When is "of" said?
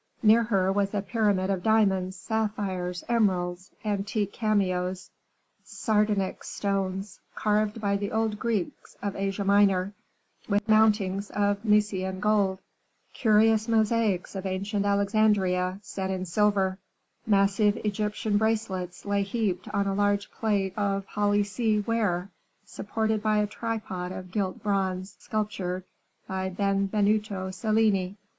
1.51-1.61, 9.03-9.15, 11.29-11.63, 14.33-14.47, 20.75-21.05, 24.11-24.31